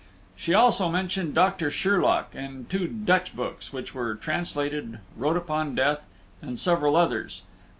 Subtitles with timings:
[0.35, 6.07] She also mentioned Doctor Sherlock, and two Dutch books, which were translated, wrote upon death,
[6.41, 7.43] and several others.